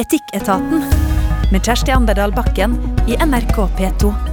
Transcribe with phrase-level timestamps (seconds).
[0.00, 0.84] Etikketaten
[1.52, 4.29] med Kjersti Anderdal Bakken i NRK P2.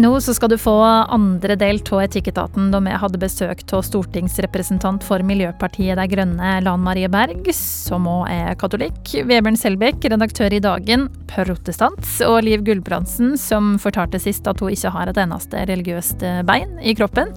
[0.00, 0.72] Nå skal du få
[1.12, 6.80] andre del av Etikketaten da vi hadde besøk av stortingsrepresentant for Miljøpartiet De Grønne, Lan
[6.80, 13.34] Marie Berg, som òg er katolikk, Vebjørn Selbekk, redaktør i Dagen, protestant, og Liv Gulbrandsen,
[13.36, 17.34] som fortalte sist at hun ikke har et eneste religiøst bein i kroppen.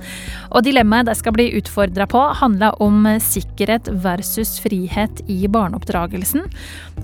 [0.54, 6.48] Og dilemmaet de skal bli utfordra på, handler om sikkerhet versus frihet i barneoppdragelsen.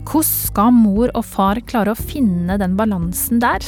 [0.05, 3.67] Hvordan skal mor og far klare å finne den balansen der?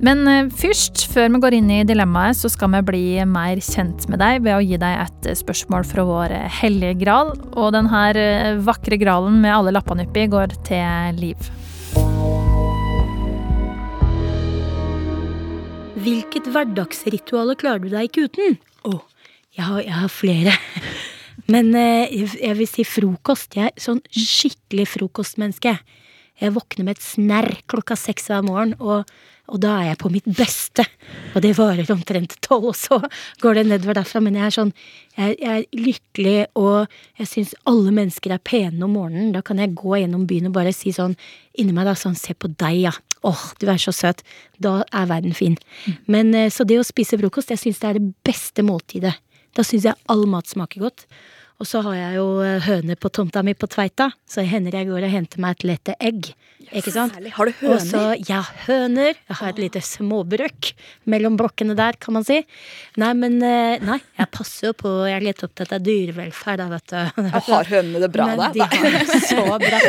[0.00, 4.06] Men eh, først, før vi går inn i dilemmaet, så skal vi bli mer kjent
[4.08, 7.34] med deg ved å gi deg et eh, spørsmål fra vår eh, hellige gral.
[7.52, 11.50] Og denne vakre gralen med alle lappene oppi går til Liv.
[16.00, 18.56] Hvilket hverdagsritual klarer du deg ikke uten?
[18.88, 20.56] Å, oh, jeg, jeg, har flere.
[21.52, 23.58] Men jeg vil si frokost.
[23.58, 25.76] Jeg er sånn skikkelig frokostmenneske.
[26.40, 29.04] Jeg våkner med et snerr klokka seks hver morgen, og
[29.50, 30.84] og da er jeg på mitt beste.
[31.34, 33.00] Og det varer omtrent tolv, og så
[33.42, 34.22] går det nedover derfra.
[34.22, 34.72] Men jeg er sånn
[35.18, 39.32] Jeg, jeg er lykkelig, og jeg syns alle mennesker er pene om morgenen.
[39.34, 41.16] Da kan jeg gå gjennom byen og bare si sånn
[41.58, 42.94] inni meg da sånn Se på deg, ja.
[43.26, 44.22] Åh, du er så søt.
[44.62, 45.58] Da er verden fin.
[45.84, 45.98] Mm.
[46.14, 49.16] Men eh, så det å spise frokost, jeg syns det er det beste måltidet.
[49.58, 51.04] Da syns jeg all mat smaker godt.
[51.60, 54.88] Og så har jeg jo eh, høner på tomta mi på Tveita, så hender jeg
[54.88, 56.30] går og henter meg et lite egg.
[56.70, 57.16] Ikke sant?
[57.16, 57.32] Særlig.
[57.34, 57.74] Har du høner?
[57.74, 59.16] Og så, ja, høner.
[59.16, 60.70] Jeg har et lite småbrøk
[61.10, 62.38] mellom blokkene der, kan man si.
[63.00, 66.68] Nei, men eh, Nei, jeg passer jo på Jeg er litt opptatt av dyrevelferd, da,
[66.72, 67.26] vet du.
[67.30, 68.48] Jeg har hønene det bra, da?
[68.54, 69.82] De har det så bra.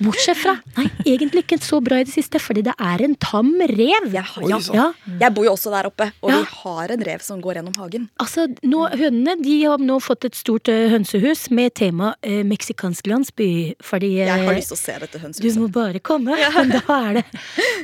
[0.00, 3.52] Bortsett fra Nei, egentlig ikke så bra i det siste, fordi det er en tam
[3.60, 4.08] rev.
[4.14, 4.88] Jeg, har, ja, ja.
[5.24, 6.40] jeg bor jo også der oppe, og ja.
[6.40, 8.08] vi har en rev som går gjennom hagen.
[8.22, 13.06] Altså, nå, Hønene de har nå fått et stort uh, hønsehus med tema eh, meksikansk
[13.10, 15.56] landsby, fordi eh, Jeg har lyst til å se dette hønsehuset.
[15.56, 16.36] Du må bare komme.
[16.38, 16.50] Ja.
[16.60, 17.24] Men da er det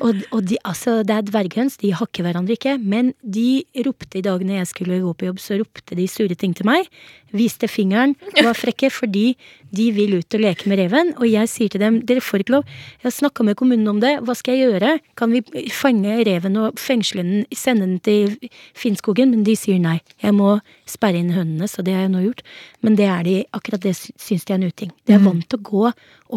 [0.00, 2.76] Og, og de, altså, det er dverghøns, de hakker hverandre ikke.
[2.78, 6.36] Men de ropte i dag når jeg skulle gå på jobb, så ropte de sure
[6.38, 6.90] ting til meg.
[7.34, 9.32] Viste fingeren var frekke fordi
[9.74, 11.12] de vil ut og leke med reven.
[11.18, 12.68] Og jeg sier til dem dere får ikke lov.
[13.00, 14.14] Jeg har snakka med kommunen om det.
[14.24, 14.92] Hva skal jeg gjøre?
[15.18, 15.42] Kan vi
[15.74, 18.36] fange reven og fengsle den, sende den til
[18.78, 19.32] Finnskogen?
[19.34, 19.98] Men de sier nei.
[20.22, 22.44] Jeg må sperre inn hønene, så det har jeg nå gjort.
[22.86, 24.90] Men det er de, akkurat det syns de er en uting.
[25.06, 25.28] De er mm.
[25.30, 25.84] vant til å gå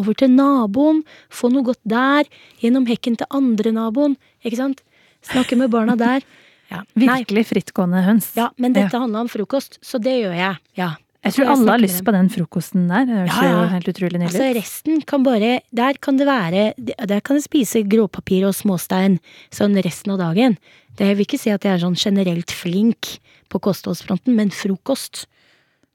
[0.00, 2.30] over til naboen, få noe godt der,
[2.62, 4.80] gjennom hekken til andre naboen, ikke sant?
[5.26, 6.24] Snakke med barna der.
[6.70, 8.30] Ja, Virkelig frittgående høns.
[8.38, 9.02] Ja, men dette ja.
[9.02, 10.60] handla om frokost, så det gjør jeg.
[10.78, 10.94] Ja.
[11.20, 13.04] Jeg tror alle har lyst på den frokosten der.
[13.04, 13.64] Det høres ja, ja.
[13.74, 17.82] helt utrolig nydelig Altså resten kan bare Der kan det være Der kan det spise
[17.84, 19.18] gråpapir og småstein
[19.52, 20.56] sånn resten av dagen.
[20.96, 23.18] Det vil ikke si at jeg er sånn generelt flink
[23.52, 25.26] på kostholdsfronten, men frokost,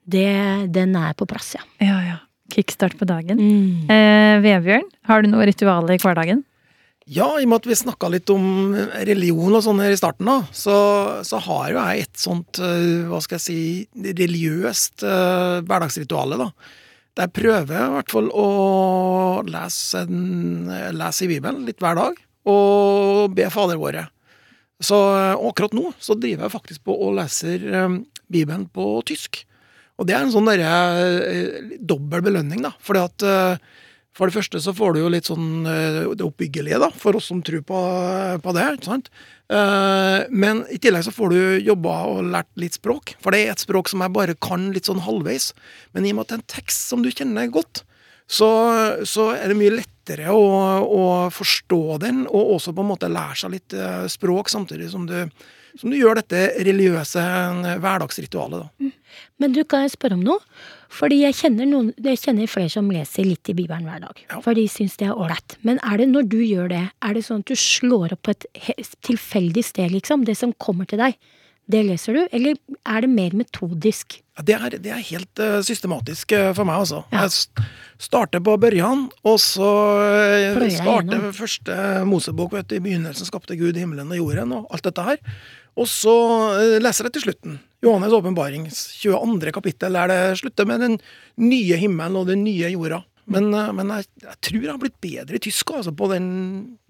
[0.06, 0.30] det,
[0.74, 1.64] den er på plass, ja.
[1.82, 2.18] Ja, ja.
[2.54, 3.40] Kickstart på dagen.
[3.42, 3.88] Mm.
[3.90, 6.44] Eh, Vebjørn, har du noe ritual i hverdagen?
[7.06, 8.74] Ja, i og med at vi snakka litt om
[9.06, 10.76] religion og sånn her i starten, da, så,
[11.26, 13.60] så, har jo jeg et sånt, eh, hva skal jeg si,
[13.94, 16.50] religiøst uh, hverdagsrituale, da.
[17.16, 18.48] Der prøver jeg i hvert fall å
[19.46, 20.66] lese, en,
[20.98, 24.08] lese i Bibelen litt hver dag, og be Fader våre.
[24.82, 24.98] Så
[25.38, 29.46] akkurat nå så driver jeg faktisk på og leser um, Bibelen på tysk.
[29.96, 30.70] Og det er en sånn derre
[31.24, 32.74] eh, dobbel belønning, da.
[32.84, 33.82] Fordi at eh,
[34.16, 37.30] for det første så får du jo litt sånn eh, det oppbyggelige, da, for oss
[37.32, 37.80] som tror på,
[38.44, 38.68] på det.
[38.76, 39.10] ikke sant?
[39.46, 43.12] Men i tillegg så får du jobba og lært litt språk.
[43.22, 45.52] For det er et språk som jeg bare kan litt sånn halvveis.
[45.94, 47.84] Men i og med at det er en tekst som du kjenner godt,
[48.26, 48.48] så,
[49.06, 50.42] så er det mye lettere å,
[50.82, 53.76] å, forstå den, og også på en måte lære seg litt
[54.10, 55.20] språk, samtidig som du
[55.80, 58.66] som du gjør dette religiøse eh, hverdagsritualet.
[58.66, 58.86] da.
[58.86, 58.92] Mm.
[59.42, 60.40] Men du, kan jeg spørre om noe?
[60.96, 64.20] Fordi jeg kjenner, noen, jeg kjenner flere som leser litt i Bibelen hver dag.
[64.28, 64.40] Ja.
[64.44, 65.56] For de syns det er ålreit.
[65.66, 68.36] Men er det når du gjør det, er det sånn at du slår opp på
[68.36, 68.46] et
[69.06, 70.24] tilfeldig sted, liksom?
[70.28, 71.18] Det som kommer til deg,
[71.66, 72.22] det leser du?
[72.30, 72.54] Eller
[72.86, 74.20] er det mer metodisk?
[74.46, 77.02] Det er, det er helt uh, systematisk uh, for meg, altså.
[77.10, 77.24] Ja.
[77.26, 77.66] Jeg
[78.06, 79.70] starter på børjan, og så
[80.54, 82.54] uh, starter første Mosebok.
[82.54, 85.22] Vet du, I begynnelsen skapte Gud himmelen og jorden, og alt dette her.
[85.76, 86.14] Og så
[86.56, 87.58] eh, leser jeg til slutten.
[87.84, 89.52] Johannes' åpenbarings 22.
[89.54, 90.96] kapittel, der det slutter med den
[91.36, 93.02] nye himmelen og den nye jorda.
[93.26, 96.26] Men, eh, men jeg, jeg, tror jeg har blitt bedre i tysk altså, på den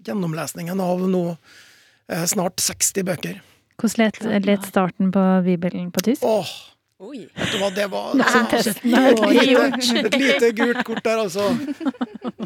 [0.07, 3.43] gjennomlesningen av nå eh, snart 60 bøker.
[3.77, 6.25] Hvordan let, let starten på Bibelen på tysk?
[6.25, 6.53] Åh,
[6.97, 7.27] Oi.
[7.29, 11.43] Vet du hva, det var altså, er et, lite, et lite gult kort der, altså.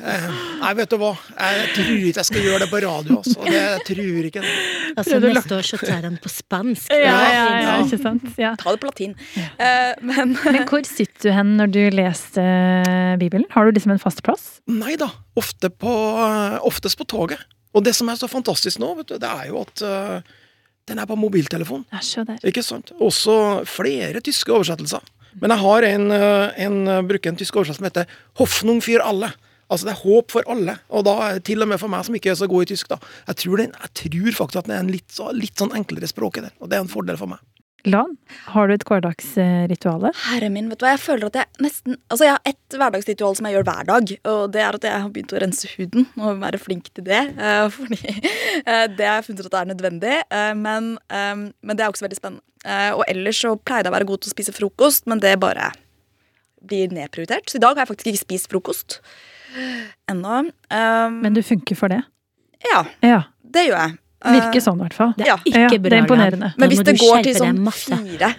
[0.01, 0.25] Eh,
[0.59, 1.13] Nei, vet du hva.
[1.37, 3.37] Jeg tror ikke jeg skal gjøre det på radio, altså.
[3.45, 4.51] Det, jeg tror ikke det.
[4.89, 6.91] Altså, Prøvde neste år så tar han på spansk.
[6.91, 7.77] Ja, ja, ja, ja.
[7.85, 8.27] ikke sant.
[8.41, 8.51] Ja.
[8.59, 9.15] Ta det på latin.
[9.55, 13.47] Uh, men Men hvor sitter du hen når du leser Bibelen?
[13.55, 14.49] Har du liksom en fast plass?
[14.67, 15.13] Nei da.
[15.39, 15.95] Ofte på,
[16.27, 17.39] eh, oftest på toget.
[17.71, 20.39] Og det som er så fantastisk nå, vet du, det er jo at eh,
[20.91, 21.85] den er på mobiltelefon.
[22.47, 22.91] Ikke sant?
[22.99, 23.35] Også
[23.69, 25.03] flere tyske oversettelser.
[25.39, 28.05] Men jeg har en, eh, en eh, bruker en tysk oversettelse som heter
[28.35, 29.31] 'Hoffnung für alle'.
[29.71, 30.75] Altså det er håp for alle.
[30.89, 32.97] Og da til og med for meg som ikke er så god i tysk, da.
[33.27, 36.09] Jeg tror, den, jeg tror faktisk at det er en litt, så, litt sånn enklere
[36.11, 36.51] språk i den.
[36.59, 37.39] Og det er en fordel for meg.
[37.89, 38.11] Lan,
[38.53, 40.11] har du et hverdagsrituale?
[40.27, 43.35] herre min, vet du hva, jeg føler at jeg nesten Altså, jeg har ett hverdagsritual
[43.39, 46.05] som jeg gjør hver dag, og det er at jeg har begynt å rense huden
[46.21, 47.21] og være flink til det.
[47.37, 47.99] eh, fordi
[48.65, 51.89] eh, det har jeg funnet ut at er nødvendig, eh, men, eh, men det er
[51.93, 52.45] også veldig spennende.
[52.93, 55.71] Og ellers så pleide jeg å være god til å spise frokost, men det bare
[56.61, 57.49] blir nedprioritert.
[57.49, 58.99] Så i dag har jeg faktisk ikke spist frokost
[60.11, 60.43] ennå.
[60.69, 62.03] Eh, Men du funker for det?
[62.69, 63.23] ja, Ja.
[63.41, 63.97] det gjør jeg.
[64.23, 65.13] Eh, Virker sånn, i hvert fall.
[65.17, 65.35] Det Ja.
[65.35, 66.53] er ikke Ja, bra, det er imponerende.
[66.57, 68.35] Men hvis det går til sånn fire,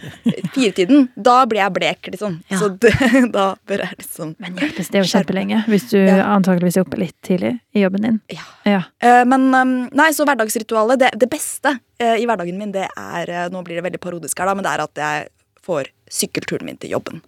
[0.55, 2.37] firetiden, da blir jeg blek, liksom.
[2.50, 2.58] Ja.
[2.61, 2.93] Så det,
[3.32, 6.23] da bør jeg liksom Men hjelpes, det er jo lenge kjempelenge hvis du Ja.
[6.37, 8.20] antakeligvis er oppe litt tidlig i jobben din.
[8.31, 8.44] Ja.
[8.64, 8.82] Ja.
[9.00, 13.49] Eh, Men um, nei, så hverdagsritualet, det, det beste eh, i hverdagen min, det er
[13.50, 15.28] Nå blir det veldig parodisk her, da, men det er at jeg
[15.64, 17.23] får sykkelturen min til jobben.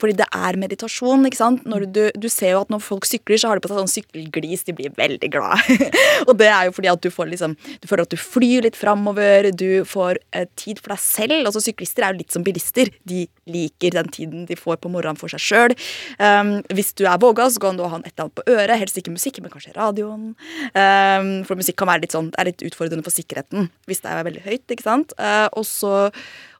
[0.00, 1.26] Fordi det er meditasjon.
[1.28, 1.66] ikke sant?
[1.94, 4.64] Du, du ser jo at når folk sykler, så har de på seg sånn sykkelglis.
[4.68, 5.90] De blir veldig glade.
[6.28, 8.78] og det er jo fordi at du får liksom Du føler at du flyr litt
[8.78, 9.50] framover.
[9.52, 11.38] Du får eh, tid for deg selv.
[11.44, 12.90] Altså Syklister er jo litt som bilister.
[13.08, 15.76] De liker den tiden de får på morgenen for seg sjøl.
[16.20, 18.76] Um, hvis du er våga, så kan du ha en et eller annet på øret.
[18.80, 20.30] Helst ikke musikk, men kanskje radioen.
[20.74, 24.12] Um, for musikk kan være litt sånn Det er litt utfordrende for sikkerheten hvis det
[24.12, 24.64] er veldig høyt.
[24.70, 25.14] ikke sant?
[25.18, 26.10] Uh, og så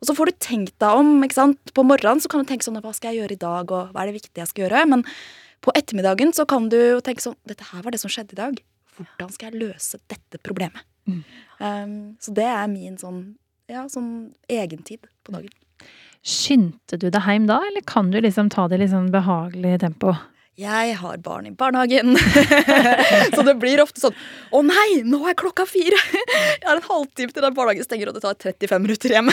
[0.00, 1.12] og så får du tenkt deg om.
[1.24, 1.72] ikke sant?
[1.76, 4.02] På morgenen så kan du tenke sånn Hva skal jeg gjøre i dag, og hva
[4.02, 4.84] er det viktige jeg skal gjøre?
[4.94, 5.04] Men
[5.60, 8.62] på ettermiddagen så kan du tenke sånn Dette her var det som skjedde i dag.
[8.96, 10.86] Hvordan skal jeg løse dette problemet?
[11.60, 13.22] Um, så det er min sånn
[13.70, 15.52] ja, sånn egentid på dagen.
[16.26, 19.78] Skyndte du deg hjem da, eller kan du liksom ta det i litt sånn behagelig
[19.84, 20.12] tempo?
[20.58, 22.16] Jeg har barn i barnehagen,
[23.34, 24.16] så det blir ofte sånn
[24.50, 25.96] Å nei, nå er klokka fire!
[26.10, 29.30] Jeg har en halvtime til den barnehagen stenger, og det tar 35 minutter hjem.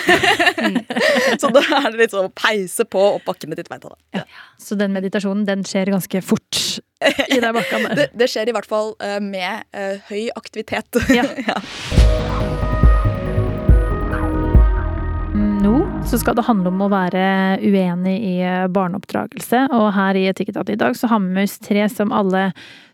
[1.41, 3.95] så da er det litt sånn å peise på oppbakkene til Tveita.
[4.15, 4.23] ja.
[4.61, 6.61] Så den meditasjonen, den skjer ganske fort
[7.27, 7.95] i den bakken der.
[7.99, 11.01] Det, det skjer i hvert fall eh, med uh, høy aktivitet.
[11.13, 11.25] Ja.
[11.25, 12.66] Nå
[16.05, 17.21] så skal det handle om å være
[17.63, 18.35] uenig i
[18.73, 22.51] barneoppdragelse, og her i Etikketaten i dag så har vi med oss tre som alle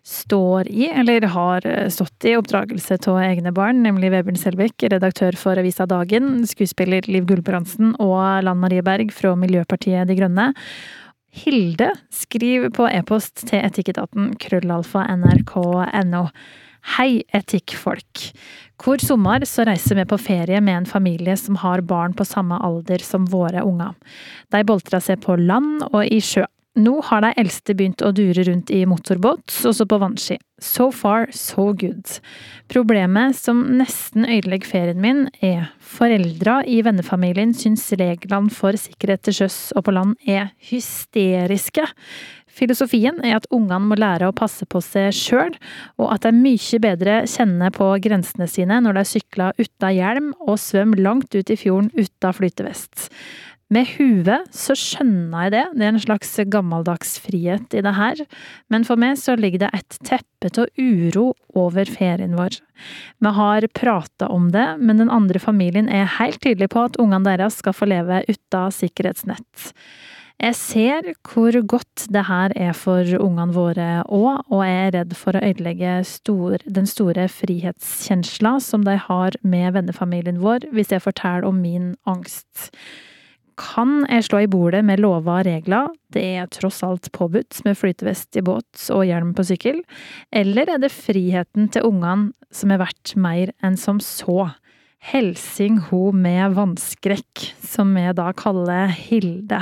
[0.08, 5.60] står i, eller har stått i, oppdragelse av egne barn, nemlig Vebjørn Selbekk, redaktør for
[5.60, 10.52] avisa Dagen, skuespiller Liv Gulbrandsen og Lan Marie Berg fra Miljøpartiet De Grønne.
[11.34, 16.28] Hilde, skriv på e-post til etikketaten krøllalfa nrk.no.
[16.84, 18.26] Hei, etikkfolk.
[18.84, 22.58] Hvor sommer så reiser vi på ferie med en familie som har barn på samme
[22.60, 23.96] alder som våre unger.
[24.52, 26.44] De boltrer seg på land og i sjø.
[26.74, 30.40] Nå har de eldste begynt å dure rundt i motorbåt, også på vannski.
[30.58, 32.16] So far, so good.
[32.72, 39.44] Problemet som nesten ødelegger ferien min, er foreldra i vennefamilien syns reglene for sikkerhet til
[39.44, 41.86] sjøs og på land er hysteriske.
[42.54, 45.56] Filosofien er at ungene må lære å passe på seg sjøl,
[45.98, 50.60] og at de mye bedre kjenner på grensene sine når de sykler uten hjelm og
[50.62, 53.10] svømmer langt ut i fjorden uten flytevest.
[53.74, 58.20] Med huet så skjønner jeg det, det er en slags gammeldags frihet i det her,
[58.70, 62.60] men for meg så ligger det et teppe av uro over ferien vår.
[63.24, 67.26] Vi har prata om det, men den andre familien er helt tydelig på at ungene
[67.32, 69.72] deres skal få leve uten sikkerhetsnett.
[70.44, 75.14] Jeg ser hvor godt det her er for ungene våre òg, og jeg er redd
[75.16, 81.06] for å ødelegge stor, den store frihetskjensla som de har med vennefamilien vår, hvis jeg
[81.06, 82.74] forteller om min angst.
[83.56, 87.80] Kan jeg slå i bordet med lover og regler, det er tross alt påbudt med
[87.80, 89.80] flytevest i båt og hjelm på sykkel,
[90.36, 94.50] eller er det friheten til ungene som er verdt mer enn som så?
[95.04, 99.62] Helsing ho med vannskrekk, som vi da kaller Hilde.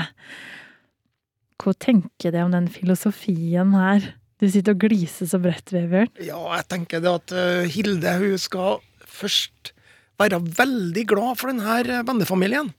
[1.62, 4.14] Hva tenker du om den filosofien her?
[4.42, 6.10] Du sitter og gliser så bredt, Vebjørn.
[6.26, 9.76] Ja, jeg tenker det at eh, Hilde hun skal først
[10.22, 12.72] være veldig glad for denne vennefamilien.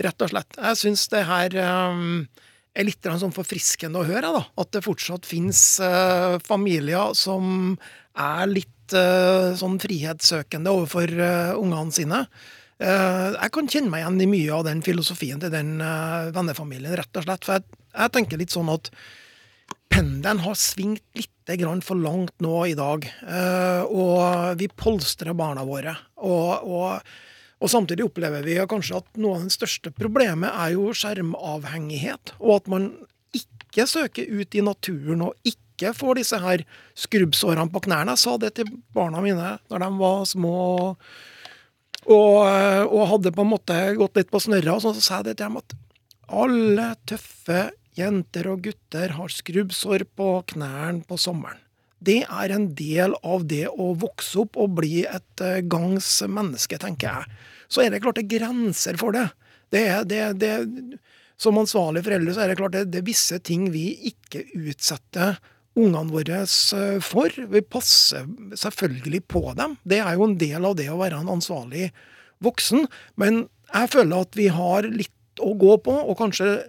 [0.00, 0.54] Rett og slett.
[0.54, 1.56] Jeg syns det her
[1.90, 2.22] um,
[2.78, 4.30] er litt sånn forfriskende å høre.
[4.38, 7.74] da, At det fortsatt finnes uh, familier som
[8.14, 12.24] er litt uh, sånn frihetssøkende overfor uh, ungene sine.
[12.80, 16.96] Eh, jeg kan kjenne meg igjen i mye av den filosofien til den eh, vennefamilien,
[16.96, 17.44] rett og slett.
[17.44, 18.90] For jeg, jeg tenker litt sånn at
[19.90, 21.28] pendelen har svingt litt
[21.82, 23.02] for langt nå i dag.
[23.26, 25.96] Eh, og vi polstrer barna våre.
[26.22, 27.08] Og, og,
[27.58, 32.36] og samtidig opplever vi kanskje at noe av det største problemet er jo skjermavhengighet.
[32.38, 32.92] Og at man
[33.34, 36.62] ikke søker ut i naturen og ikke får disse her
[36.94, 38.14] skrubbsårene på knærne.
[38.14, 40.94] Jeg sa det til barna mine da de var små.
[42.06, 45.36] Og, og, hadde på en måte gått litt på snørra, og så sa jeg det
[45.40, 45.74] til dem at
[46.30, 47.66] alle tøffe
[48.00, 51.60] jenter og gutter har skrubbsår på knærne på sommeren.
[52.00, 56.78] Det er en del av det å vokse opp og bli et eh, gangs menneske,
[56.80, 57.40] tenker jeg.
[57.68, 59.28] Så er det klart det er grenser for det.
[59.70, 60.54] det, det, det
[61.40, 65.38] som ansvarlige foreldre så er det klart det, det er visse ting vi ikke utsetter
[65.78, 67.36] ungene våre eh, for.
[67.52, 68.26] Vi passer
[68.58, 69.76] selvfølgelig på dem.
[69.84, 71.90] Det er jo en del av det å være en ansvarlig
[72.44, 72.88] voksen.
[73.20, 76.62] Men jeg føler at vi har litt å gå på, og kanskje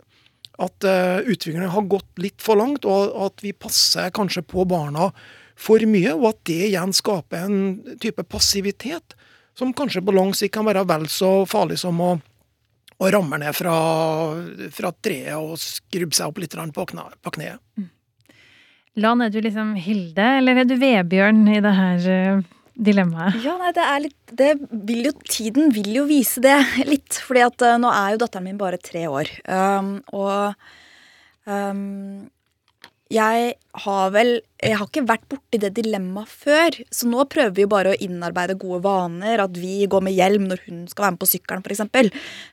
[0.62, 5.10] at uh, utviklingen har gått litt for langt, og at vi passer kanskje på barna
[5.60, 9.16] for mye, og at det igjen skaper en type passivitet
[9.58, 12.12] som kanskje på lang sikt kan være vel så farlig som å,
[12.98, 13.76] å ramme ned fra,
[14.74, 17.62] fra treet og skrubbe seg opp litt på, kne, på kneet.
[17.78, 17.90] Mm.
[19.02, 23.40] Lan, er du liksom Hilde, eller er du Vebjørn i det her uh, dilemmaet?
[23.44, 26.58] Ja, nei, det er litt det vil jo, Tiden vil jo vise det
[26.92, 27.20] litt.
[27.26, 29.32] fordi at uh, nå er jo datteren min bare tre år.
[29.46, 30.56] Um, og
[31.46, 32.30] um,
[33.12, 36.76] jeg har vel Jeg har ikke vært borti det dilemmaet før.
[36.94, 39.42] Så nå prøver vi jo bare å innarbeide gode vaner.
[39.42, 41.82] At vi går med hjelm når hun skal være med på sykkelen, f.eks.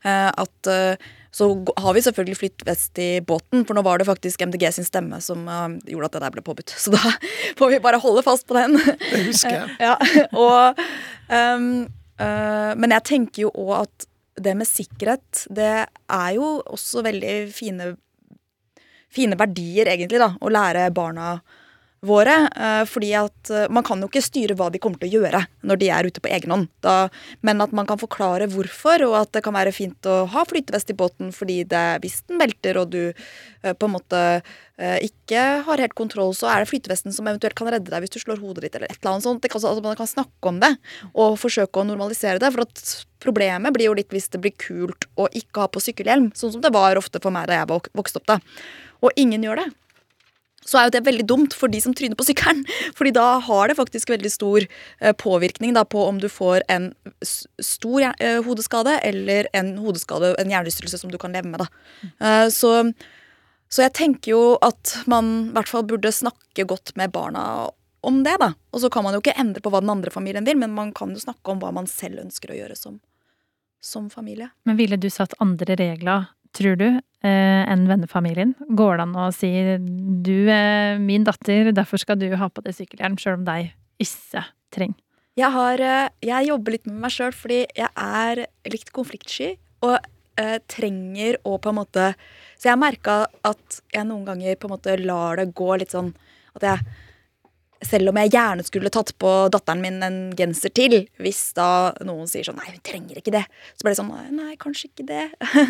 [0.06, 4.08] Uh, at uh, så har vi selvfølgelig flytt vest i båten, for nå var det
[4.08, 6.72] faktisk MDG sin stemme som uh, gjorde at det der ble påbudt.
[6.82, 7.12] Så da
[7.60, 8.78] får vi bare holde fast på den.
[8.80, 9.76] Det husker jeg.
[9.90, 9.96] ja,
[10.32, 10.80] og,
[11.28, 11.84] um,
[12.16, 17.36] uh, men jeg tenker jo òg at det med sikkerhet, det er jo også veldig
[17.52, 17.92] fine,
[19.14, 20.34] fine verdier, egentlig, da.
[20.40, 21.38] Å lære barna
[22.00, 22.34] våre.
[22.54, 25.42] Eh, fordi at eh, man kan jo ikke styre hva de kommer til å gjøre
[25.66, 26.70] når de er ute på egen hånd.
[26.84, 27.08] Da,
[27.46, 30.94] men at man kan forklare hvorfor, og at det kan være fint å ha flytevest
[30.94, 34.24] i båten fordi det, hvis den velter og du eh, på en måte
[34.78, 38.20] ikke har helt kontroll, så er det flytevesten som eventuelt kan redde deg hvis du
[38.22, 39.42] slår hodet ditt eller et eller annet sånt.
[39.50, 40.70] Kan, altså, man kan snakke om det
[41.18, 42.52] og forsøke å normalisere det.
[42.54, 42.84] For at
[43.18, 46.62] problemet blir jo litt hvis det blir kult å ikke ha på sykkelhjelm, sånn som
[46.62, 48.38] det var ofte for meg da jeg vokste opp da.
[49.04, 49.68] Og ingen gjør det
[50.68, 52.64] så er jo det veldig dumt for de som tryner på sykkelen.
[52.98, 56.90] Fordi da har det faktisk veldig stor eh, påvirkning da, på om du får en
[57.24, 61.64] stor eh, hodeskade eller en hodeskade, en hjernerystelse som du kan leve med.
[61.64, 61.68] Da.
[62.20, 62.74] Eh, så,
[63.72, 67.70] så jeg tenker jo at man i hvert fall burde snakke godt med barna
[68.04, 68.36] om det.
[68.40, 68.52] da.
[68.72, 70.92] Og så kan man jo ikke endre på hva den andre familien vil, men man
[70.96, 73.00] kan jo snakke om hva man selv ønsker å gjøre som,
[73.84, 74.52] som familie.
[74.68, 78.54] Men ville du satt andre regler tror du, eh, enn vennefamilien?
[78.76, 82.76] Går det an å si du er min datter, derfor skal du ha på deg
[82.76, 83.72] sykkelhjelm, sjøl om deg
[84.02, 84.98] ikke trenger?
[85.38, 89.52] Jeg, har, eh, jeg jobber litt med meg sjøl fordi jeg er litt konfliktsky.
[89.86, 89.98] Og
[90.38, 92.12] eh, trenger å på en måte
[92.58, 96.08] Så jeg merka at jeg noen ganger på en måte lar det gå litt sånn
[96.58, 96.96] At jeg
[97.84, 102.28] selv om jeg gjerne skulle tatt på datteren min en genser til, hvis da noen
[102.30, 103.44] sier sånn Nei, hun trenger ikke det.
[103.78, 105.24] Så blir det sånn Nei, kanskje ikke det.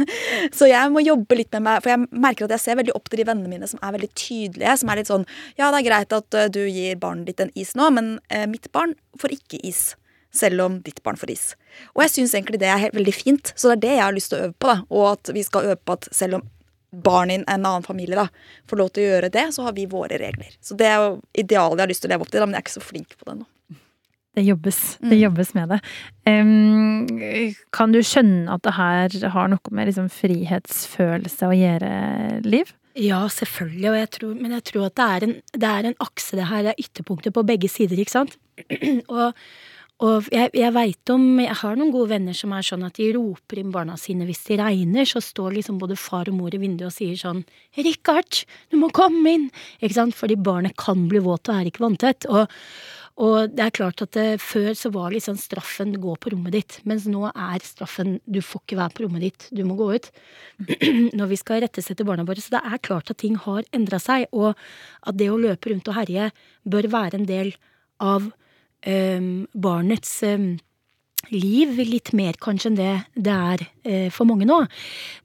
[0.58, 3.10] så jeg må jobbe litt med meg, for jeg merker at jeg ser veldig opp
[3.10, 4.76] til de vennene mine som er veldig tydelige.
[4.80, 5.28] Som er litt sånn
[5.60, 8.46] Ja, det er greit at uh, du gir barnet ditt en is nå, men eh,
[8.48, 9.90] mitt barn får ikke is.
[10.34, 11.46] Selv om ditt barn får is.
[11.94, 13.52] Og jeg syns egentlig det er veldig fint.
[13.56, 14.70] Så det er det jeg har lyst til å øve på.
[14.70, 16.48] da, Og at vi skal øve på at selv om
[16.90, 18.26] barn i en annen familie da,
[18.70, 20.54] får lov til å gjøre det, så har vi våre regler.
[20.64, 22.56] Så det er jo idealet jeg har lyst til å leve opp til, da, men
[22.56, 23.48] jeg er ikke så flink på det nå.
[24.38, 25.20] Det jobbes, det mm.
[25.22, 25.78] jobbes med det.
[26.28, 31.94] Um, kan du skjønne at det her har noe med liksom frihetsfølelse å gjøre,
[32.46, 32.70] Liv?
[32.98, 36.38] Ja, selvfølgelig, jeg tror, men jeg tror at det er, en, det er en akse,
[36.38, 38.38] det her Det er ytterpunkter på begge sider, ikke sant?
[39.14, 39.34] og
[39.98, 43.08] og jeg, jeg veit om Jeg har noen gode venner som er sånn at de
[43.16, 46.60] roper inn barna sine hvis det regner, så står liksom både far og mor i
[46.62, 47.42] vinduet og sier sånn
[47.74, 49.50] 'Richard, du må komme inn!'
[49.82, 50.14] Ikke sant?
[50.14, 52.28] Fordi barnet kan bli våt og er ikke vanntett.
[52.30, 52.46] Og,
[53.18, 56.78] og det er klart at det, før så var liksom straffen 'gå på rommet ditt',
[56.86, 60.10] mens nå er straffen 'du får ikke være på rommet ditt, du må gå ut'.
[61.18, 62.38] Når vi skal rettesette barna våre.
[62.38, 64.54] Så det er klart at ting har endra seg, og
[65.02, 66.30] at det å løpe rundt og herje
[66.62, 67.56] bør være en del
[67.98, 68.30] av
[68.84, 70.58] barnets ehm,
[71.34, 74.60] liv litt mer kanskje enn det det er eh, for mange nå.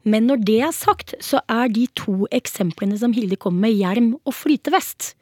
[0.04, 4.16] Men når det er sagt, så er de to eksemplene som Hilde kom med, hjelm
[4.24, 5.14] og flytevest.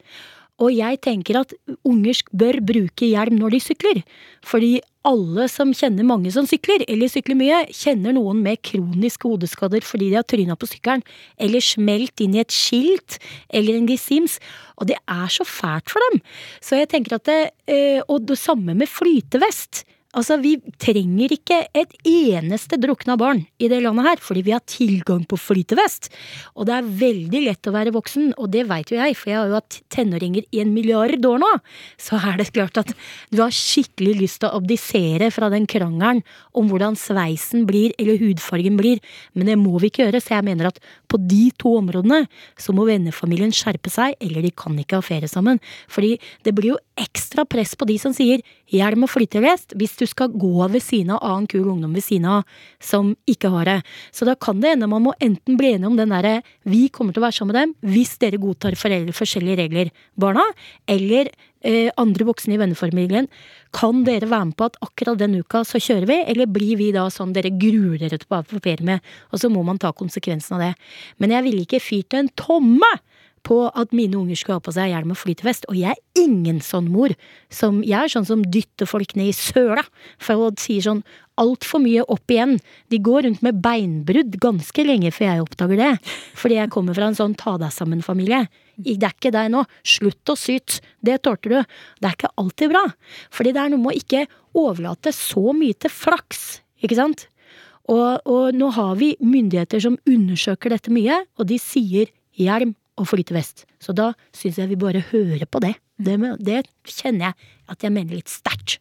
[0.62, 1.54] Og jeg tenker at
[1.88, 4.02] unger bør bruke hjelm når de sykler.
[4.46, 4.76] Fordi
[5.08, 10.12] alle som kjenner mange som sykler, eller sykler mye, kjenner noen med kroniske hodeskader fordi
[10.12, 11.02] de har tryna på sykkelen,
[11.42, 13.18] eller smelt inn i et skilt,
[13.50, 14.38] eller en gesims.
[14.78, 16.22] Og det er så fælt for dem.
[16.62, 19.86] Så jeg tenker at det, eh, Og det samme med flytevest.
[20.12, 24.64] Altså, vi trenger ikke et eneste drukna barn i det landet her, fordi vi har
[24.68, 26.10] tilgang på flytevest.
[26.60, 29.40] Og det er veldig lett å være voksen, og det veit jo jeg, for jeg
[29.40, 31.52] har jo hatt tenåringer i en milliard år nå.
[31.96, 32.92] Så er det klart at
[33.32, 36.20] du har skikkelig lyst til å abdisere fra den krangelen
[36.60, 39.00] om hvordan sveisen blir eller hudfargen blir,
[39.32, 42.26] men det må vi ikke gjøre, så jeg mener at på de to områdene
[42.60, 45.64] så må vennefamilien skjerpe seg, eller de kan ikke ha ferie sammen.
[45.92, 50.08] Fordi det blir jo ekstra press på de som sier hjelm og flytevest hvis du
[50.10, 53.78] skal gå ved siden av annen kul ungdom ved siden av som ikke har det.
[54.16, 57.14] Så da kan det hende man må enten bli enige om den derre vi kommer
[57.16, 60.44] til å være sammen med dem hvis dere godtar foreldre forskjellige regler, barna,
[60.90, 61.32] eller
[61.62, 63.30] eh, andre voksne i vennefamilien.
[63.76, 66.92] Kan dere være med på at akkurat den uka så kjører vi, eller blir vi
[66.96, 69.80] da sånn dere gruer dere til å være på ferie med, og så må man
[69.82, 70.74] ta konsekvensen av det.
[71.22, 72.92] Men jeg ville ikke fyrt en tomme
[73.48, 76.62] på at mine unger skulle ha på seg hjelm og flytevest, og jeg er ingen
[76.64, 77.14] sånn mor.
[77.54, 79.84] Som, jeg er sånn som dytter folk ned i søla,
[80.22, 81.02] for å si sånn
[81.42, 82.58] altfor mye opp igjen.
[82.94, 85.92] De går rundt med beinbrudd ganske lenge før jeg oppdager det,
[86.38, 88.46] fordi jeg kommer fra en sånn ta deg sammen-familie.
[88.82, 91.58] Det er ikke deg nå, slutt å syte, det tålte du.
[92.02, 92.86] Det er ikke alltid bra,
[93.34, 94.26] fordi det er noe med å ikke
[94.58, 97.28] overlate så mye til flaks, ikke sant?
[97.92, 103.10] Og, og nå har vi myndigheter som undersøker dette mye, og de sier hjelm og
[103.10, 103.66] flytevest.
[103.82, 105.76] Så da syns jeg vi bare hører på det.
[106.02, 108.80] Det, det kjenner jeg at jeg mener litt sterkt.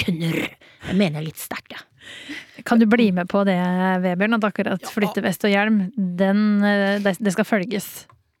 [0.00, 0.46] Knurr.
[0.86, 1.82] Jeg mener litt sterkt, ja.
[2.64, 3.58] Kan du bli med på det,
[4.04, 6.40] Vebjørn, at akkurat flytevest og hjelm, den,
[7.04, 7.90] det, det skal følges?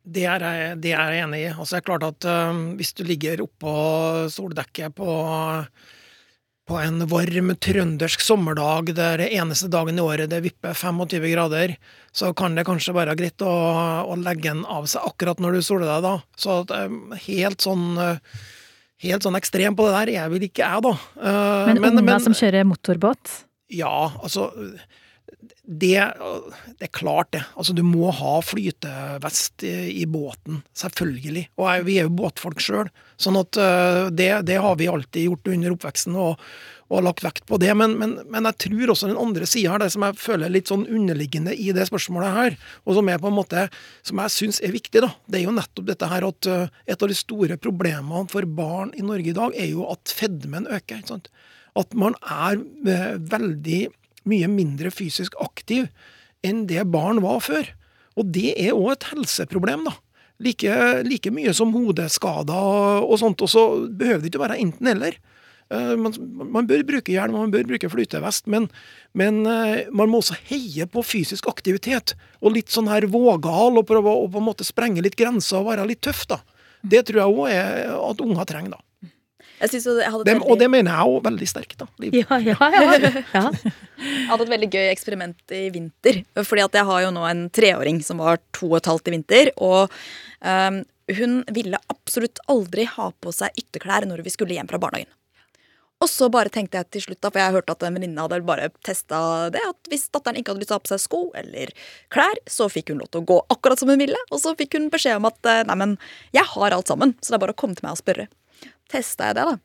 [0.00, 1.48] Det er, jeg, det er jeg enig i.
[1.52, 3.72] Altså, det er klart at um, hvis du ligger oppå
[4.32, 5.10] soldekket på
[6.70, 11.74] på en varm trøndersk sommerdag der eneste dagen i året det vipper 25 grader,
[12.14, 13.50] så kan det kanskje være greit å,
[14.06, 16.14] å legge den av seg akkurat når du soler deg, da.
[16.38, 16.96] Så eh,
[17.26, 18.40] helt sånn eh,
[19.00, 20.90] Helt sånn ekstrem på det der er vel ikke jeg, da.
[21.16, 23.30] Uh, men, men unga som kjører motorbåt?
[23.72, 24.50] Ja, altså
[25.70, 26.02] det,
[26.78, 27.44] det, er klart, det.
[27.54, 30.64] Altså, du må ha flytevest i, i båten.
[30.74, 31.44] Selvfølgelig.
[31.60, 32.90] Og jeg, vi er jo båtfolk sjøl,
[33.20, 36.42] sånn at uh, det, det, har vi alltid gjort under oppveksten og,
[36.90, 37.70] og lagt vekt på det.
[37.78, 40.72] Men, men, men, jeg tror også den andre sida her, det som jeg føler litt
[40.72, 43.68] sånn underliggende i det spørsmålet her, og som er på en måte,
[44.10, 46.98] som jeg syns er viktig, da, det er jo nettopp dette her at uh, et
[46.98, 50.98] av de store problemene for barn i Norge i dag, er jo at fedmen øker.
[50.98, 51.30] ikke sant?
[51.78, 53.84] At man er uh, veldig
[54.28, 55.88] mye mindre fysisk aktiv
[56.46, 57.68] enn det barn var før.
[58.18, 59.96] Og det er òg et helseproblem, da.
[60.40, 63.42] Like, like mye som hodeskader og sånt.
[63.44, 65.18] Og så behøver det ikke være enten-eller.
[65.70, 66.16] Eh, man,
[66.50, 68.66] man, bør bruke hjelm, man bør bruke flytevest, men,
[69.14, 72.16] men, eh, man må også heie på fysisk aktivitet.
[72.42, 75.70] Og litt sånn her vågal, og prøve å på en måte sprenge litt grenser og
[75.70, 76.40] være litt tøff, da.
[76.80, 78.84] Det tror jeg òg at unger trenger, da.
[79.60, 80.48] Jeg det, veldig...
[80.48, 81.86] Og det mener jeg òg veldig sterkt, da.
[82.00, 83.10] Ja, ja, ja.
[83.36, 83.42] ja.
[84.00, 86.22] jeg hadde et veldig gøy eksperiment i vinter.
[86.40, 89.14] Fordi at jeg har jo nå en treåring som var to og et halvt i
[89.18, 89.52] vinter.
[89.60, 89.92] Og
[90.40, 90.80] um,
[91.20, 95.12] hun ville absolutt aldri ha på seg ytterklær når vi skulle hjem fra barnehagen.
[96.00, 98.40] Og så bare tenkte jeg til slutt, da, for jeg hørte at en venninne hadde
[98.48, 101.20] bare testa det, at hvis datteren ikke hadde lyst til å ha på seg sko
[101.36, 101.74] eller
[102.08, 104.16] klær, så fikk hun lov til å gå akkurat som hun ville.
[104.32, 105.98] Og så fikk hun beskjed om at nei, men
[106.32, 108.30] jeg har alt sammen, så det er bare å komme til meg og spørre
[108.90, 109.58] testa jeg det, da.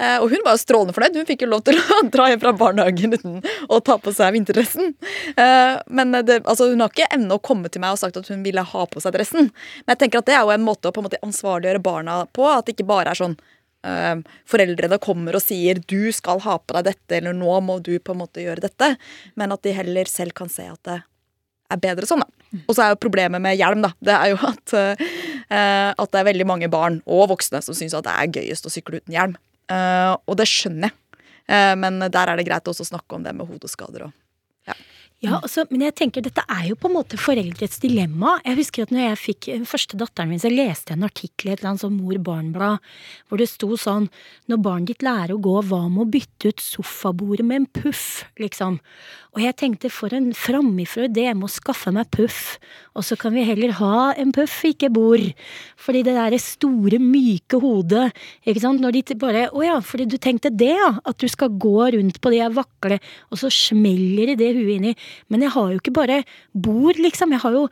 [0.00, 1.18] Eh, og hun var jo strålende fornøyd.
[1.20, 4.32] Hun fikk jo lov til å dra hjem fra barnehagen uten å ta på seg
[4.38, 4.94] vinterdressen.
[5.36, 8.44] Eh, men det, altså, hun har ikke ennå kommet til meg og sagt at hun
[8.46, 9.50] ville ha på seg dressen.
[9.84, 12.22] Men jeg tenker at det er jo en måte å på en måte ansvarliggjøre barna
[12.32, 12.48] på.
[12.48, 14.16] At det ikke bare er sånn uh,
[14.48, 18.16] foreldrene kommer og sier 'du skal ha på deg dette', eller 'nå må du på
[18.16, 18.94] en måte gjøre dette'.
[19.36, 21.02] Men at de heller selv kan se at det
[21.72, 22.62] er bedre sånn, da.
[22.68, 23.92] Og så er jo problemet med hjelm, da.
[24.00, 27.76] Det er jo at uh, Eh, at det er veldig mange barn og voksne som
[27.76, 29.34] syns det er gøyest å sykle uten hjelm.
[29.72, 30.98] Eh, og det skjønner jeg.
[31.52, 34.12] Eh, men der er det greit også å snakke om det med hodeskader og
[34.68, 34.76] ja.
[35.22, 38.40] Ja, altså, men jeg tenker dette er jo på en måte foreldres dilemma.
[38.42, 41.52] Jeg husker at når jeg fikk første datteren min, så leste jeg en artikkel i
[41.52, 42.88] et eller annet sånn mor-barn-blad
[43.30, 44.08] hvor det sto sånn
[44.50, 48.24] Når barnet ditt lærer å gå, hva med å bytte ut sofabordet med en puff?
[48.42, 48.80] liksom.
[49.32, 52.58] Og jeg tenkte for en framifrå idé jeg må skaffe meg puff,
[52.92, 55.30] og så kan vi heller ha en puff, ikke bord.
[55.80, 58.10] Fordi det derre store, myke hodet,
[58.44, 61.54] ikke sant, når de bare Å ja, fordi du tenkte det, ja, at du skal
[61.62, 62.98] gå rundt på det vakle,
[63.30, 64.96] og så smeller de det huet inn i
[65.32, 66.22] Men jeg har jo ikke bare
[66.52, 67.34] bord, liksom.
[67.34, 67.66] Jeg har jo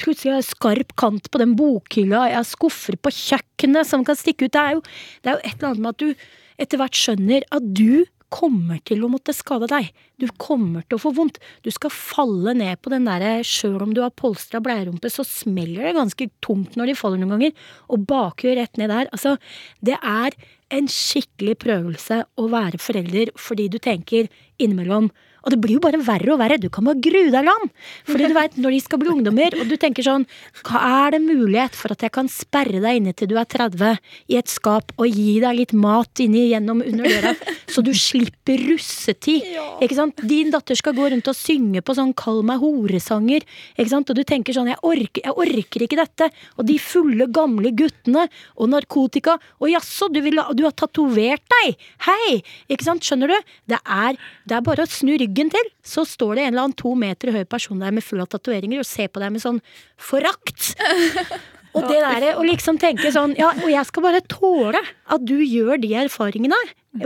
[0.00, 4.18] plutselig har jeg skarp kant på den bokhylla, jeg har skuffer på kjøkkenet som kan
[4.18, 4.54] stikke ut.
[4.54, 4.82] Det er jo,
[5.22, 6.28] det er jo et eller annet med at du
[6.64, 9.90] etter hvert skjønner at du kommer til å måtte skade deg.
[10.18, 11.38] Du kommer til å få vondt.
[11.62, 15.86] Du skal falle ned på den derre Sjøl om du har polstra bleierumpe, så smeller
[15.86, 17.54] det ganske tungt når de faller noen ganger.
[17.94, 19.10] Og bakhjul rett ned der.
[19.14, 19.36] Altså,
[19.86, 20.34] det er
[20.74, 25.12] en skikkelig prøvelse å være forelder fordi du tenker innimellom
[25.44, 26.56] og det blir jo bare verre og verre.
[26.60, 27.72] Du kan bare grue deg land.
[28.08, 30.24] Fordi du veit, når de skal bli ungdommer, og du tenker sånn
[30.64, 33.98] Hva er det mulighet for at jeg kan sperre deg inne til du er 30
[34.32, 37.34] i et skap og gi deg litt mat inni gjennom under døra,
[37.68, 39.44] så du slipper russetid?
[39.84, 40.24] Ikke sant?
[40.24, 43.44] Din datter skal gå rundt og synge på sånn Kall meg hore-sanger,
[43.76, 44.12] ikke sant?
[44.12, 46.30] Og du tenker sånn jeg orker, jeg orker ikke dette.
[46.56, 49.36] Og de fulle, gamle guttene og narkotika.
[49.60, 51.76] Og jaså, du, vil, du har tatovert deg!
[52.08, 52.40] Hei!
[52.72, 53.04] Ikke sant?
[53.04, 53.54] Skjønner du?
[53.68, 54.16] Det er,
[54.48, 56.94] det er bare å snu ryggen ryggen til, så står det en eller annen to
[56.94, 59.60] meter høy person der med full av tatoveringer og ser på deg med sånn
[59.98, 60.74] forakt.
[61.74, 65.36] Og det der, å liksom tenke sånn Ja, og jeg skal bare tåle at du
[65.42, 66.58] gjør de erfaringene.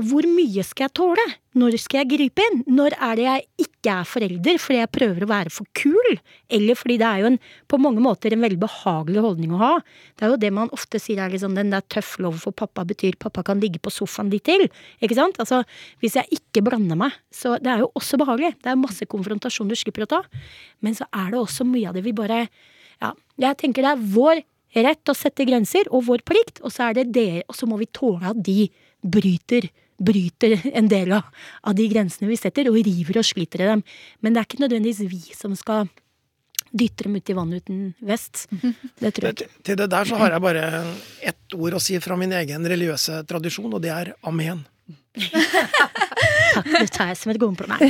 [0.05, 1.25] Hvor mye skal jeg tåle?
[1.57, 2.59] Når skal jeg gripe inn?
[2.69, 6.19] Når er det jeg ikke er forelder fordi jeg prøver å være for kul?
[6.53, 7.39] Eller fordi det er jo en,
[7.73, 9.71] på mange måter en veldig behagelig holdning å ha.
[10.13, 12.85] Det er jo det man ofte sier er liksom den der tøff lov for pappa
[12.89, 14.67] betyr pappa kan ligge på sofaen litt til.
[15.01, 15.41] Ikke sant?
[15.41, 15.63] Altså,
[16.05, 18.59] hvis jeg ikke blander meg, så det er jo også behagelig.
[18.61, 20.21] Det er masse konfrontasjon du slipper å ta.
[20.85, 22.45] Men så er det også mye av det vi bare
[22.99, 26.91] Ja, jeg tenker det er vår rett å sette grenser, og vår plikt, og så
[26.93, 28.69] det og så må vi tåle at de
[29.03, 31.27] bryter bryter en del av,
[31.67, 33.83] av de grensene vi setter, og river og sliter i dem.
[34.23, 35.89] Men det er ikke nødvendigvis vi som skal
[36.71, 38.47] dytte dem ut i vannet uten vest.
[39.01, 39.51] Det tror jeg ikke.
[39.67, 40.65] Til det der så har jeg bare
[41.33, 44.63] ett ord å si fra min egen religiøse tradisjon, og det er amen.
[45.19, 47.83] Takk, det tar jeg som et kompliment.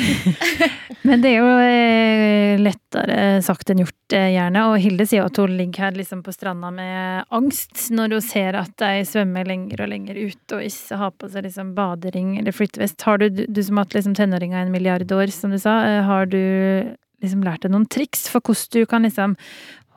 [1.09, 4.65] Men det er jo eh, lettere sagt enn gjort, eh, gjerne.
[4.71, 8.59] Og Hilde sier at hun ligger her liksom på stranda med angst når hun ser
[8.61, 12.57] at de svømmer lenger og lenger ut og ikke har på seg liksom badering eller
[12.57, 13.05] flyttevest.
[13.09, 16.03] Har du, du som har hatt liksom tenåringer en milliard år, som du sa, eh,
[16.09, 16.41] har du
[17.23, 19.35] liksom lært deg noen triks for hvordan du kan liksom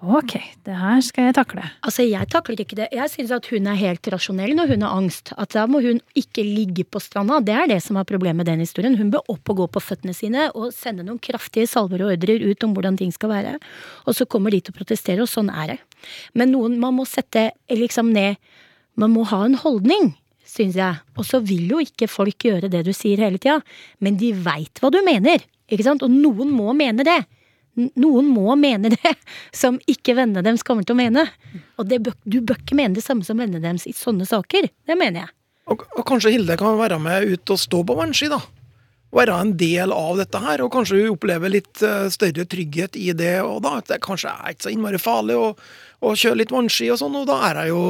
[0.02, 0.34] Ok,
[0.66, 1.62] det her skal jeg takle.
[1.86, 2.88] Altså, jeg takler ikke det.
[2.90, 5.30] Jeg syns at hun er helt rasjonell når hun har angst.
[5.38, 7.38] At da må hun ikke ligge på stranda.
[7.46, 8.98] Det er det som er problemet med den historien.
[8.98, 12.42] Hun bør opp og gå på føttene sine og sende noen kraftige salver og ordrer
[12.42, 13.60] ut om hvordan ting skal være.
[14.10, 15.78] Og så kommer de til å protestere, og sånn er det.
[16.34, 18.42] Men noen man må sette liksom ned
[19.00, 20.10] Man må ha en holdning
[20.52, 20.98] syns jeg.
[21.16, 23.62] Og så vil jo ikke folk gjøre det du sier hele tida,
[24.04, 25.40] men de veit hva du mener.
[25.72, 26.04] Ikke sant?
[26.04, 27.22] Og noen må mene det.
[27.80, 29.14] Noen må mene det
[29.62, 31.28] som ikke vennene deres kommer til å mene.
[31.80, 34.68] Og det, du bør ikke mene det samme som vennene deres i sånne saker.
[34.88, 35.36] Det mener jeg.
[35.72, 38.42] Og, og kanskje Hilde kan være med ut og stå på vannski, da.
[39.12, 43.12] Være en del av dette her, og kanskje hun opplever litt uh, større trygghet i
[43.18, 43.38] det.
[43.44, 45.52] Og da at det kanskje er ikke så innmari farlig å,
[46.02, 47.86] å kjøre litt vannski og sånn, og da er jeg jo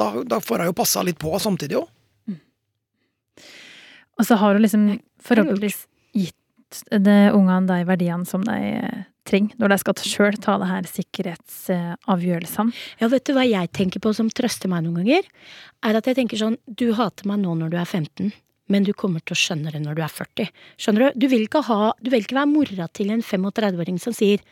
[0.00, 1.88] Da, da får jeg jo passa litt på samtidig òg.
[2.24, 2.36] Mm.
[4.16, 4.86] Og så har hun liksom
[5.20, 5.82] forhåpentligvis
[6.90, 12.76] ungene de verdiene som de eh, trenger, når de skal sjøl ta det her sikkerhetsavgjørelsene?
[13.02, 15.26] Ja, vet du hva jeg tenker på som trøster meg noen ganger?
[15.86, 18.32] Er at jeg tenker sånn, du hater meg nå når du er 15.
[18.70, 20.52] Men du kommer til å skjønne det når du er 40.
[20.78, 21.24] Skjønner du?
[21.24, 24.44] Du vil ikke, ha, du vil ikke være mora til en 35-åring som sier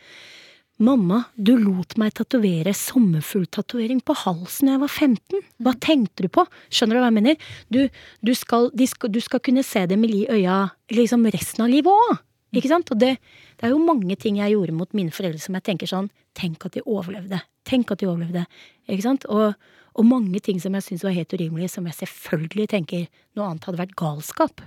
[0.79, 5.41] Mamma, du lot meg tatovere sommerfugltatovering på halsen da jeg var 15.
[5.65, 6.45] Hva tenkte du på?
[6.71, 7.49] Skjønner du hva jeg mener?
[7.67, 7.79] Du,
[8.23, 10.61] du, skal, skal, du skal, kunne se dem i øya
[10.95, 12.23] liksom resten av livet òg.
[12.55, 12.93] Ikke sant?
[12.95, 13.11] Og det,
[13.57, 16.07] det, er jo mange ting jeg gjorde mot mine foreldre som jeg tenker sånn
[16.39, 17.41] Tenk at de overlevde.
[17.67, 18.45] Tenk at de overlevde.
[18.87, 19.27] Ikke sant?
[19.27, 19.59] Og,
[19.99, 23.67] og mange ting som jeg syns var helt urimelige, som jeg selvfølgelig tenker noe annet
[23.67, 24.63] hadde vært galskap.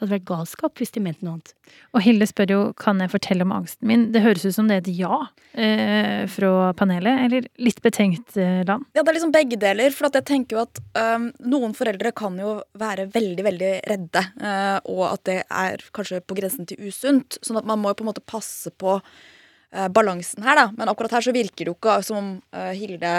[0.00, 1.50] Det hadde vært galskap hvis de mente noe annet.
[1.92, 4.06] Og Hilde spør jo kan jeg fortelle om angsten min.
[4.14, 5.18] Det høres ut som det er et ja
[5.52, 8.86] eh, fra panelet, eller litt betenkt eh, land?
[8.96, 9.92] Ja, det er liksom begge deler.
[9.92, 14.24] For jeg tenker jo at um, noen foreldre kan jo være veldig, veldig redde.
[14.40, 17.36] Uh, og at det er kanskje på grensen til usunt.
[17.44, 20.68] Sånn at man må jo på en måte passe på uh, balansen her, da.
[20.80, 23.18] Men akkurat her så virker det jo ikke som om uh, Hilde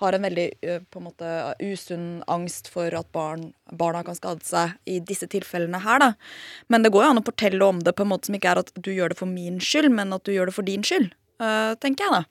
[0.00, 0.46] har en veldig
[0.90, 5.80] på en måte usunn angst for at barn, barna kan skade seg i disse tilfellene
[5.84, 6.10] her, da.
[6.72, 8.62] Men det går jo an å fortelle om det på en måte som ikke er
[8.62, 11.12] at du gjør det for min skyld, men at du gjør det for din skyld,
[11.84, 12.22] tenker jeg da.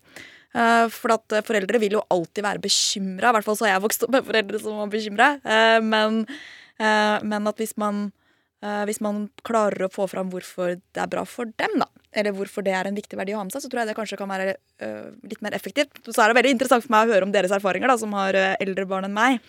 [0.94, 4.06] For at foreldre vil jo alltid være bekymra, i hvert fall så har jeg vokst
[4.08, 5.28] opp med foreldre som var bekymra.
[5.86, 6.24] Men,
[6.82, 8.08] men, at hvis man,
[8.90, 12.66] hvis man klarer å få fram hvorfor det er bra for dem, da, eller hvorfor
[12.66, 14.30] det er en viktig verdi å ha med seg, så tror jeg det kanskje kan
[14.32, 16.02] være uh, litt mer effektivt.
[16.08, 18.38] Så er det veldig interessant for meg å høre om deres erfaringer, da, som har
[18.38, 19.44] uh, eldre barn enn meg.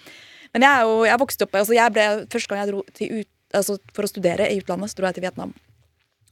[0.53, 3.31] Men jeg er jo, jeg vokste opp altså jeg ble, Første gang jeg dro ut,
[3.61, 5.55] altså for å studere i utlandet, så dro jeg til Vietnam.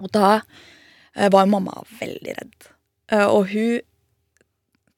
[0.02, 2.72] Og da uh, var mamma veldig redd.
[3.24, 3.78] Og hun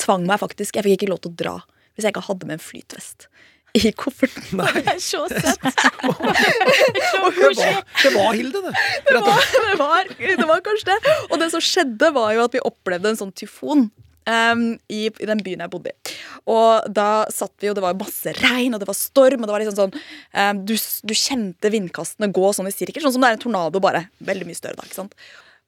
[0.02, 1.52] tvang meg faktisk Jeg fikk ikke lov til å dra
[1.94, 3.28] hvis jeg ikke hadde med en flytvest
[3.76, 4.58] i kofferten.
[4.58, 4.70] Nei.
[4.80, 5.62] Det er så søtt.
[7.00, 8.74] Det var, det var Hilde, det.
[9.10, 11.16] Det var, det, var, det var kanskje det.
[11.30, 13.88] Og det som skjedde, var jo at vi opplevde en sånn tyfon.
[14.30, 16.14] Um, i, I den byen jeg bodde i.
[16.52, 19.40] Og da satt vi, og det var masse regn og det var storm.
[19.40, 23.16] Og det var liksom sånn um, du, du kjente vindkastene gå sånn i sirkel, sånn
[23.16, 24.04] som det er en tornado, bare.
[24.28, 24.86] Veldig mye større, da.
[24.86, 25.16] ikke sant?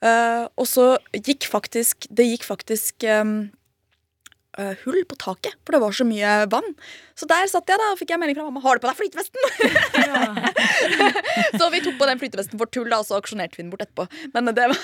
[0.03, 3.23] Uh, og så gikk faktisk Det gikk faktisk eh,
[4.82, 6.74] hull på taket, for det var så mye vann.
[7.16, 8.60] Så der satt jeg da og fikk jeg melding fra mamma.
[8.64, 9.40] Har du på deg flytevesten?
[11.58, 13.84] så vi tok på den flytevesten for tull, da, og så aksjonerte vi den bort
[13.86, 14.08] etterpå.
[14.34, 14.78] Men det var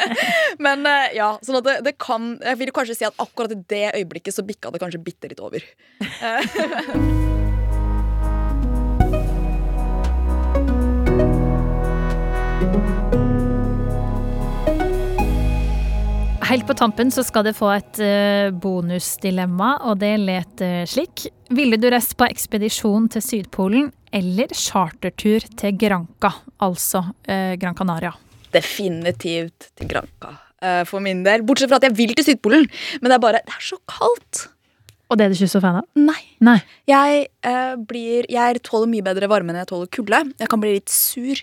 [0.66, 3.62] Men eh, ja, sånn at det, det kan Jeg vil kanskje si at akkurat i
[3.70, 5.62] det øyeblikket så bikka det kanskje bitte litt over.
[16.46, 21.24] Helt på tampen så skal du få et eh, bonusdilemma, og det let eh, slik.
[21.50, 26.30] Ville du reist på ekspedisjon til Sydpolen eller chartertur til Granca,
[26.62, 28.12] altså eh, Gran Canaria?
[28.54, 30.36] Definitivt til Granca.
[30.62, 31.42] eh, For min del.
[31.46, 32.70] Bortsett fra at jeg vil til Sydpolen.
[33.00, 34.46] Men det er bare Det er så kaldt.
[35.10, 35.90] Og det er du ikke så fan av?
[35.98, 36.20] Nei.
[36.46, 36.60] Nei.
[36.90, 40.22] Jeg eh, blir Jeg tåler mye bedre varme enn jeg tåler kulde.
[40.38, 41.42] Jeg kan bli litt sur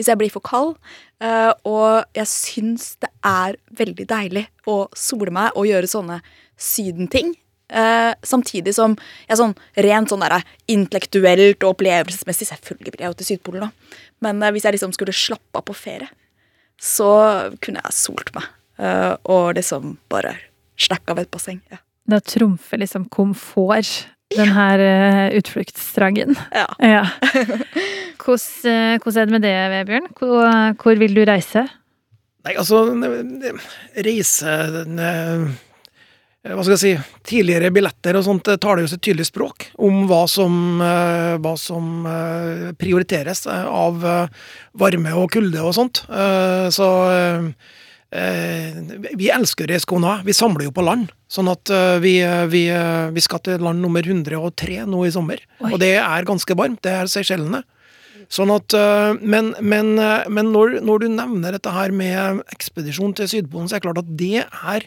[0.00, 0.74] hvis jeg blir for kald.
[1.20, 6.18] Uh, og jeg syns det er veldig deilig å sole meg og gjøre sånne
[6.60, 7.34] sydenting.
[7.70, 8.96] Uh, samtidig som
[9.28, 9.52] jeg sånn
[9.86, 10.40] rent sånn der,
[10.72, 14.00] intellektuelt og opplevelsesmessig Selvfølgelig vil jeg jo til Sydpolen, da.
[14.26, 16.10] Men uh, hvis jeg liksom skulle slappe av på ferie,
[16.80, 17.12] så
[17.60, 18.48] kunne jeg solt meg.
[18.80, 20.32] eh, og liksom bare
[20.80, 21.60] slekka ved et basseng.
[21.68, 21.82] Ja.
[22.08, 26.36] Da trumfer liksom komfort den her uh, utfluktsdragen.
[26.54, 26.66] ja.
[26.94, 27.04] Ja.
[28.20, 30.06] Hvordan, eh, hvordan er det med det, Vebjørn?
[30.18, 31.62] Hvor, hvor vil du reise?
[32.44, 32.84] Nei, altså
[34.04, 34.52] Reise
[34.88, 35.50] ne-
[36.40, 36.92] Hva skal jeg si
[37.28, 41.52] Tidligere billetter og sånt eh, taler jo sitt tydelige språk om hva som, eh, hva
[41.60, 44.40] som eh, prioriteres eh, av eh,
[44.80, 46.04] varme og kulde og sånt.
[46.08, 47.50] Eh, Så eh, eh,
[48.10, 50.16] vi elsker å reise kona.
[50.26, 51.12] Vi samler jo på land.
[51.30, 55.12] Sånn at eh, vi, eh, vi, eh, vi skal til land nummer 103 nå i
[55.14, 55.42] sommer.
[55.62, 55.70] Oi.
[55.70, 56.82] Og det er ganske varmt.
[56.82, 57.62] Det er Seychellene.
[58.30, 58.74] Sånn at,
[59.26, 59.88] men men,
[60.30, 63.98] men når, når du nevner dette her med ekspedisjon til Sydpolen, så er det klart
[64.04, 64.86] at det er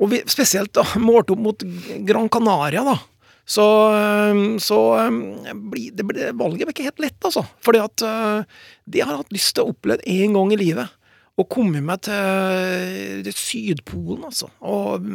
[0.00, 1.64] Og vi, spesielt da, målt opp mot
[2.08, 2.94] Gran Canaria, da.
[3.48, 3.64] Så,
[4.64, 4.78] så
[5.96, 7.44] det, valget var ikke helt lett, altså.
[7.64, 8.04] Fordi at
[8.84, 10.97] det har jeg hatt lyst til å oppleve en gang i livet.
[11.38, 14.48] Å kommet meg til, Sydpolen, altså.
[14.66, 15.06] Og,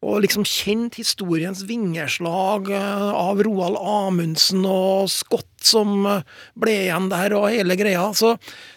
[0.00, 6.22] og liksom kjent historiens vingeslag øh, av Roald Amundsen og Scott som øh,
[6.56, 8.06] ble igjen der, og hele greia.
[8.16, 8.36] Så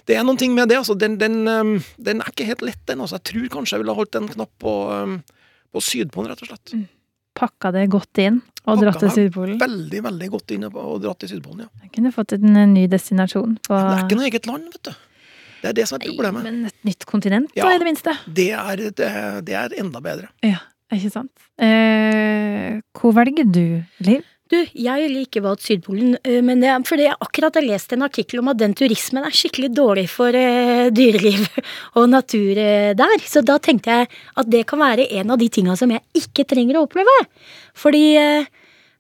[0.10, 0.82] det er noen ting med det.
[0.82, 0.98] altså.
[1.00, 3.06] Den, den, øh, den er ikke helt lett, den.
[3.06, 3.22] altså.
[3.22, 4.74] Jeg tror kanskje jeg ville holdt en knapp på,
[5.72, 6.76] på Sydpolen, rett og slett.
[7.38, 9.56] Pakka det godt inn og dratt til Sydpolen?
[9.62, 11.86] Veldig, veldig godt inn og og dratt til Sydpolen, ja.
[11.86, 14.90] Jeg kunne fått en eh, ny destinasjon på det er ikke noe eget land, vet
[14.90, 15.08] du.
[15.62, 16.44] Det er det som er Nei, problemet.
[16.48, 17.66] Men et nytt kontinent, Ja.
[17.68, 18.16] da, i det minste.
[18.28, 19.10] Det er, det,
[19.46, 20.30] det er enda bedre.
[20.46, 20.58] Ja,
[20.94, 21.32] ikke sant.
[21.62, 23.66] Eh, hvor velger du,
[24.06, 24.24] Liv?
[24.52, 28.04] Du, jeg liker valgt Sydpolen, øh, men det er fordi jeg akkurat har lest en
[28.04, 31.46] artikkel om at den turismen er skikkelig dårlig for øh, dyreliv
[32.02, 32.60] og natur
[33.00, 33.14] der.
[33.24, 36.44] Så da tenkte jeg at det kan være en av de tinga som jeg ikke
[36.52, 37.16] trenger å oppleve.
[37.80, 38.50] Fordi, øh,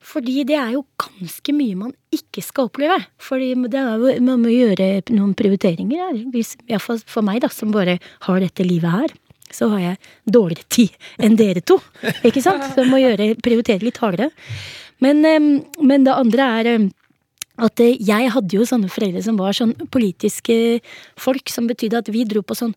[0.01, 2.97] fordi det er jo ganske mye man ikke skal oppleve.
[3.21, 6.79] Fordi jo, man må gjøre noen prioriteringer her.
[6.81, 9.13] For, for meg, da, som bare har dette livet her.
[9.51, 9.99] Så har jeg
[10.31, 11.75] dårligere tid enn dere to,
[12.23, 12.63] ikke sant?
[12.71, 14.31] Så jeg må gjøre, prioritere litt hardere.
[15.03, 15.25] Men,
[15.81, 16.69] men det andre er
[17.61, 20.79] at eh, jeg hadde jo sånne foreldre som var sånn politiske
[21.19, 22.73] folk, som betydde at vi dro på sånn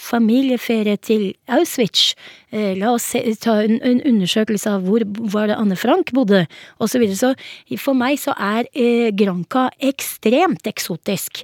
[0.00, 2.14] familieferie til Auschwitz.
[2.54, 6.44] Eh, la oss se, ta en, en undersøkelse av hvor var det Anne Frank bodde,
[6.78, 6.92] osv.
[6.96, 7.16] Så, videre.
[7.18, 11.42] så for meg så er eh, Granca ekstremt eksotisk.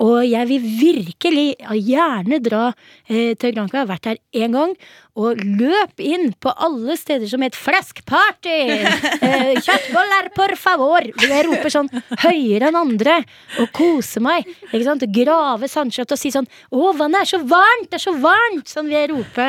[0.00, 1.46] Og jeg vil virkelig
[1.84, 2.70] gjerne dra
[3.06, 3.78] eh, til Granca.
[3.78, 4.74] Jeg har vært her én gang.
[5.20, 8.58] Og løp inn på alle steder som het Flaskparty!
[9.20, 11.04] Eh, kjøttboller, por favor!
[11.04, 11.88] Jeg roper sånn
[12.22, 13.18] høyere enn andre
[13.60, 14.48] og koser meg.
[14.70, 15.04] Ikke sant?
[15.12, 17.90] Grave sandkjøtt og si sånn Å, vannet er så varmt!
[17.90, 18.70] Det er så varmt!
[18.70, 19.48] Sånn vil jeg rope.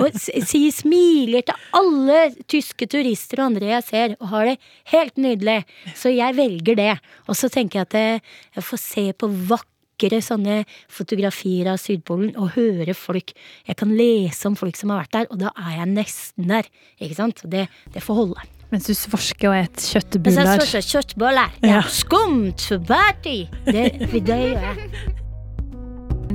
[0.00, 0.16] Og
[0.50, 4.56] si smiler til alle tyske turister og andre jeg ser, og har det
[4.92, 5.58] helt nydelig.
[5.96, 6.94] Så jeg velger det.
[7.28, 12.54] Og så tenker jeg at jeg, får se på vakre sånne fotografier av Sydpolen og
[12.54, 13.34] høre folk
[13.68, 16.70] Jeg kan lese om folk som har vært der, og da er jeg nesten der.
[17.00, 17.44] Ikke sant?
[17.44, 18.48] Det, det får holde.
[18.70, 20.66] Mens du svorsker og et Men Mens jeg kjøttbuller.
[20.70, 21.56] så kjøttboller.
[21.62, 21.80] Ja.
[21.80, 21.80] Ja.
[21.90, 23.40] Skumt party!
[23.66, 25.19] Det, det gjør jeg.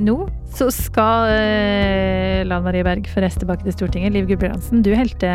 [0.06, 0.16] Nå
[0.56, 4.14] så skal uh, Lan Marie Berg få reise tilbake til Stortinget.
[4.14, 5.28] Liv Gudbrandsen, du helte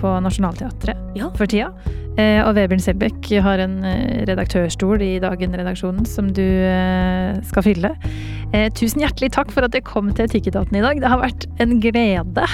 [0.00, 1.28] på Nationaltheatret Ja.
[1.36, 1.68] for tida.
[2.20, 7.94] Eh, og Vebjørn Selbekk har en eh, redaktørstol i Dagen-redaksjonen som du eh, skal fylle.
[8.52, 11.00] Eh, tusen hjertelig takk for at dere kom til Etikketaten i dag.
[11.00, 12.48] Det har vært en glede.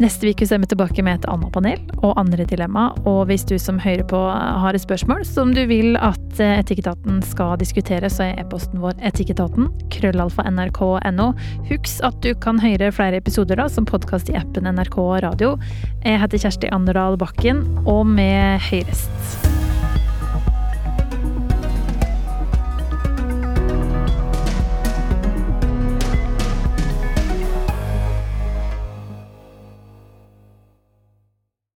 [0.00, 2.86] Neste uke så er vi tilbake med et annet panel og andre dilemma.
[3.04, 7.20] Og hvis du som hører på har et spørsmål som du vil at eh, Etikketaten
[7.28, 11.30] skal diskutere, så er e-posten vår etikketaten krøllalfa nrk.no.
[11.68, 15.56] Husk at du kan høre flere episoder da, som podkast i appen NRK Radio.
[16.00, 18.30] Jeg heter Kjersti Anderdal Bakken, og vi
[18.70, 19.69] høyrest.